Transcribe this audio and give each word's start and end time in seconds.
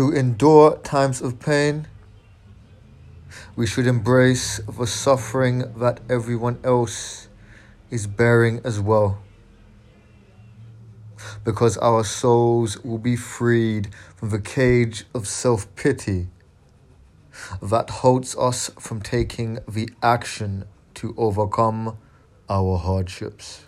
to 0.00 0.10
endure 0.12 0.78
times 0.78 1.20
of 1.20 1.38
pain, 1.38 1.86
we 3.54 3.66
should 3.66 3.86
embrace 3.86 4.56
the 4.60 4.86
suffering 4.86 5.58
that 5.76 6.00
everyone 6.08 6.58
else 6.64 7.28
is 7.90 8.06
bearing 8.06 8.62
as 8.64 8.80
well. 8.80 9.22
Because 11.44 11.76
our 11.76 12.02
souls 12.02 12.82
will 12.82 12.96
be 12.96 13.14
freed 13.14 13.90
from 14.16 14.30
the 14.30 14.40
cage 14.40 15.04
of 15.14 15.28
self 15.28 15.66
pity 15.76 16.28
that 17.60 17.90
holds 17.90 18.34
us 18.38 18.70
from 18.78 19.02
taking 19.02 19.58
the 19.68 19.90
action 20.02 20.64
to 20.94 21.14
overcome 21.18 21.98
our 22.48 22.78
hardships. 22.78 23.66